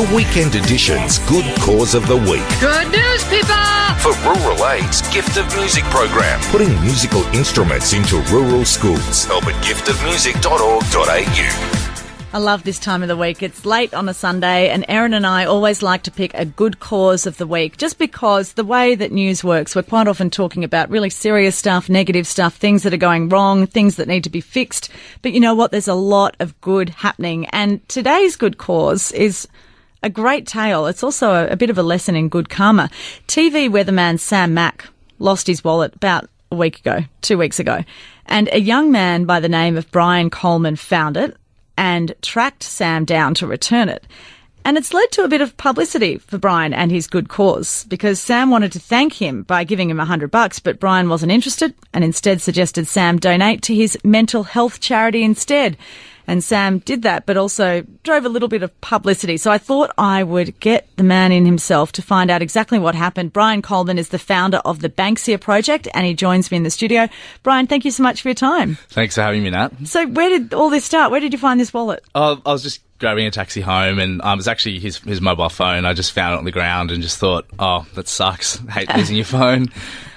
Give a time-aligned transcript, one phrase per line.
[0.00, 2.40] the weekend edition's Good Cause of the Week.
[2.58, 3.54] Good news, people!
[4.00, 9.26] For Rural Aid's Gift of Music program, putting musical instruments into rural schools.
[9.26, 11.86] Help at giftofmusic.org.au.
[12.32, 13.42] I love this time of the week.
[13.42, 16.80] It's late on a Sunday, and Erin and I always like to pick a good
[16.80, 20.64] cause of the week just because the way that news works, we're quite often talking
[20.64, 24.30] about really serious stuff, negative stuff, things that are going wrong, things that need to
[24.30, 24.88] be fixed.
[25.20, 25.72] But you know what?
[25.72, 27.44] There's a lot of good happening.
[27.48, 29.46] And today's good cause is
[30.02, 30.86] a great tale.
[30.86, 32.90] It's also a, a bit of a lesson in good karma.
[33.26, 34.86] TV weatherman Sam Mac
[35.18, 37.84] lost his wallet about a week ago, two weeks ago.
[38.26, 41.36] And a young man by the name of Bryan Coleman found it
[41.76, 44.06] and tracked Sam down to return it.
[44.64, 48.20] And it's led to a bit of publicity for Bryan and his good cause because
[48.20, 51.74] Sam wanted to thank him by giving him a hundred bucks, but Bryan wasn't interested
[51.94, 55.78] and instead suggested Sam donate to his mental health charity instead.
[56.30, 59.36] And Sam did that, but also drove a little bit of publicity.
[59.36, 62.94] So I thought I would get the man in himself to find out exactly what
[62.94, 63.32] happened.
[63.32, 66.70] Bryan Coleman is the founder of the Banksia Project and he joins me in the
[66.70, 67.08] studio.
[67.42, 68.76] Bryan, thank you so much for your time.
[68.90, 69.72] Thanks for having me, Nat.
[69.86, 71.10] So where did all this start?
[71.10, 72.04] Where did you find this wallet?
[72.14, 75.20] Oh, I was just grabbing a taxi home, and um, it was actually his his
[75.20, 75.84] mobile phone.
[75.84, 78.56] I just found it on the ground and just thought, oh, that sucks.
[78.70, 79.66] Hate losing your phone.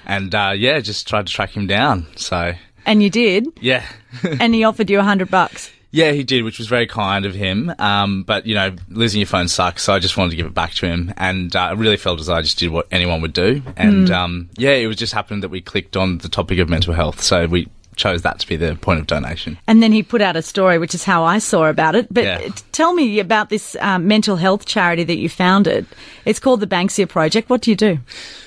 [0.06, 2.06] And uh, yeah, just tried to track him down.
[2.18, 2.54] So
[2.86, 3.84] And you did, yeah.
[4.24, 5.72] and he offered you a hundred bucks.
[5.94, 7.72] Yeah, he did, which was very kind of him.
[7.78, 10.54] Um, but you know, losing your phone sucks, so I just wanted to give it
[10.54, 13.22] back to him, and uh, I really felt as though I just did what anyone
[13.22, 13.62] would do.
[13.78, 16.96] And um, yeah, it was just happened that we clicked on the topic of mental
[16.96, 19.56] health, so we chose that to be the point of donation.
[19.68, 22.08] And then he put out a story, which is how I saw about it.
[22.12, 22.50] But Yeah.
[22.72, 25.86] tell me about this um, mental health charity that you founded.
[26.26, 27.52] It's called the Banksia Project.
[27.52, 28.00] What do you do?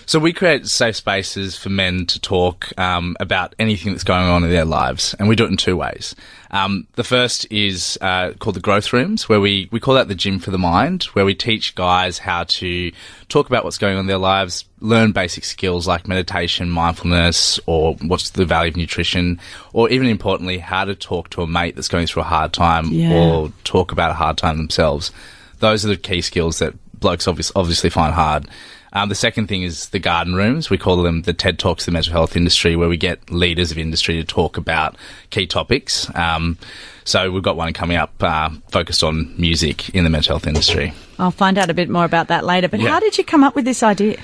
[0.05, 4.42] So we create safe spaces for men to talk um, about anything that's going on
[4.42, 6.17] in their lives, and we do it in two ways.
[6.57, 10.15] Um, the first is uh, called the growth rooms, where we, we call that the
[10.15, 12.93] gym for the mind, where we teach guys how to
[13.29, 17.95] talk about what's going on in their lives, learn basic skills like meditation, mindfulness, or
[17.97, 19.39] what's the value of nutrition,
[19.73, 22.86] or even importantly, how to talk to a mate that's going through a hard time
[22.91, 23.13] Yeah.
[23.13, 25.13] or talk about a hard time themselves.
[25.59, 28.46] Those are the key skills that blokes obvious, obviously find hard.
[28.92, 30.70] Um, the second thing is the garden rooms.
[30.70, 33.70] We call them the TED Talks of the mental health industry, where we get leaders
[33.70, 34.96] of industry to talk about
[35.30, 36.08] key topics.
[36.14, 36.56] Um,
[37.05, 40.95] so we've got one coming up uh, focused on music in the mental health industry.
[41.18, 42.68] I'll find out a bit more about that later.
[42.68, 42.89] But Yeah.
[42.90, 44.17] how did you come up with this idea?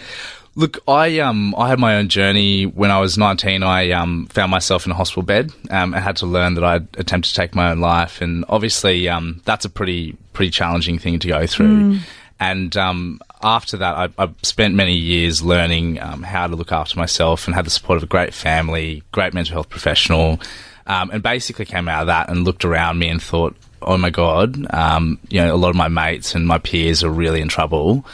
[0.55, 3.63] Look, I um I had my own journey when I was 19.
[3.63, 5.51] I um found myself in a hospital bed.
[5.71, 9.09] Um, I had to learn that I'd attempted to take my own life, and obviously
[9.09, 12.01] um that's a pretty pretty challenging thing to go through.
[12.43, 16.99] And um, after that, I, I spent many years learning um, how to look after
[16.99, 20.41] myself and had the support of a great family, great mental health professional,
[20.89, 24.11] um, and basically came out of that and looked around me and thought, oh my
[24.11, 27.47] god, um, you know, a lot of my mates and my peers are really in
[27.47, 28.05] trouble.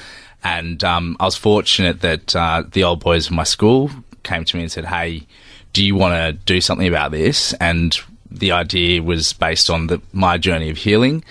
[0.44, 3.90] And um, I was fortunate that uh, the old boys of my school
[4.24, 5.26] came to me and said, "Hey,
[5.72, 7.98] do you want to do something about this?" And
[8.30, 11.24] the idea was based on the, my journey of healing.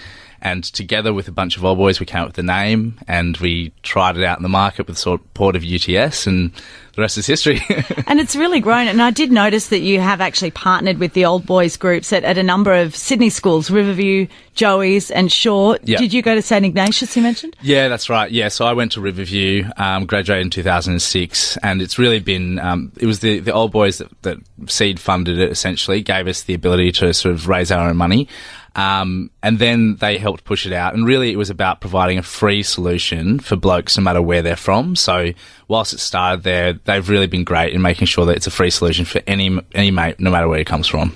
[0.48, 3.36] And together with a bunch of old boys, we came up with the name and
[3.38, 6.54] we tried it out in the market with support of UTS, and
[6.94, 7.60] the rest is history.
[8.08, 8.88] And it's really grown.
[8.88, 12.24] And I did notice that you have actually partnered with the old boys groups at,
[12.24, 15.78] at a number of Sydney schools, Riverview, Joey's, and Shore.
[15.84, 15.98] Yeah.
[15.98, 17.58] Did you go to St Ignatius, you mentioned?
[17.62, 18.32] Yeah, that's right.
[18.32, 22.94] Yeah, so I went to Riverview, um, graduated in 2006, and it's really been, um,
[22.98, 24.38] it was the, the old boys that, that
[24.68, 28.30] seed funded it essentially, gave us the ability to sort of raise our own money.
[28.78, 30.94] Um, and then they helped push it out.
[30.94, 34.56] And really, it was about providing a free solution for blokes no matter where they're
[34.56, 34.96] from.
[34.96, 35.34] So,
[35.68, 38.70] whilst it started there, they've really been great in making sure that it's a free
[38.70, 41.14] solution for any any mate, no matter where he comes from.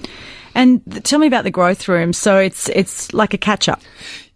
[0.55, 2.13] And th- tell me about the growth room.
[2.13, 3.79] So it's it's like a catch up.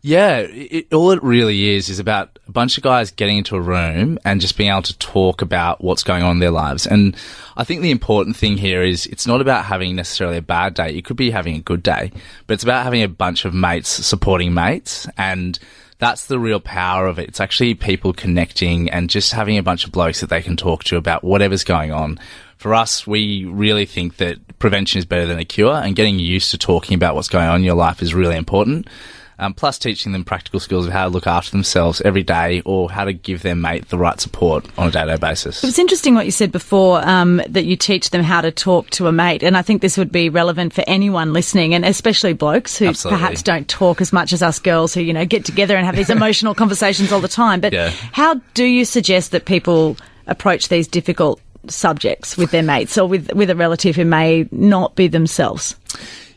[0.02, 3.62] Yeah, it, all it really is is about a bunch of guys getting into a
[3.62, 6.86] room and just being able to talk about what's going on in their lives.
[6.86, 7.16] And
[7.58, 10.92] I think the important thing here is it's not about having necessarily a bad day.
[10.92, 12.12] You could be having a good day,
[12.46, 15.08] but it's about having a bunch of mates supporting mates.
[15.18, 15.58] And
[15.98, 17.30] that's the real power of it.
[17.30, 20.84] It's actually people connecting and just having a bunch of blokes that they can talk
[20.86, 22.20] to about whatever's going on.
[22.58, 26.52] For us, we really think that prevention is better than a cure, and getting used
[26.52, 28.88] to talking about what's going on in your life is really important.
[29.38, 32.90] Um, plus, teaching them practical skills of how to look after themselves every day or
[32.90, 35.64] how to give their mate the right support on a day to day basis.
[35.64, 38.90] It was interesting what you said before um, that you teach them how to talk
[38.92, 42.34] to a mate, and I think this would be relevant for anyone listening, and especially
[42.34, 43.20] blokes who Absolutely.
[43.20, 45.96] perhaps don't talk as much as us girls, who you know get together and have
[45.98, 47.60] these emotional conversations all the time.
[47.60, 47.90] But Yeah.
[48.12, 49.98] how do you suggest that people
[50.28, 54.96] approach these difficult subjects with their mates or with with a relative who may not
[54.96, 55.76] be themselves?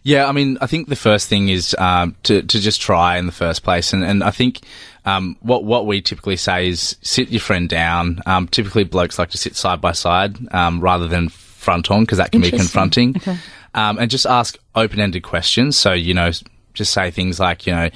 [0.08, 3.26] Yeah, I mean, I think the first thing is um, to to just try in
[3.26, 4.60] the first place, and and I think.
[5.04, 8.20] Um, what what we typically say is sit your friend down.
[8.26, 12.18] Um, typically, blokes like to sit side by side um, rather than front on because
[12.18, 13.16] that can be confronting.
[13.16, 13.38] Okay.
[13.74, 15.78] Um, and just ask open ended questions.
[15.78, 16.30] So you know,
[16.74, 17.90] just say things like you know,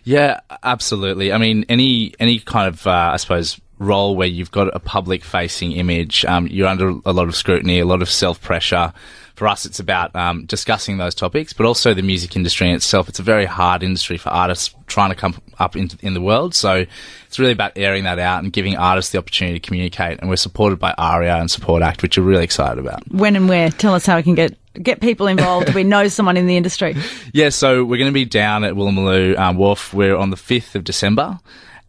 [0.04, 1.32] Yeah, absolutely.
[1.32, 5.24] I mean, any any kind of, uh, I suppose, role where you've got a public
[5.24, 8.94] facing image, um, you're under a lot of scrutiny, a lot of self pressure.
[9.36, 13.10] For us, it's about um, discussing those topics, but also the music industry in itself.
[13.10, 16.54] It's a very hard industry for artists trying to come up in, in the world.
[16.54, 16.86] So
[17.26, 20.20] it's really about airing that out and giving artists the opportunity to communicate.
[20.20, 23.12] And we're supported by ARIA and Support Act, which we're really excited about.
[23.12, 23.72] When and where?
[23.72, 25.74] Tell us how we can get get people involved.
[25.74, 26.96] we know someone in the industry.
[27.36, 29.92] Yeah, so we're going to be down at Woolloomooloo um, Wharf.
[29.92, 31.40] We're on the 5th of December.